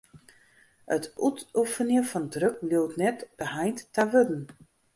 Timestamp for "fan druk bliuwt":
2.11-2.95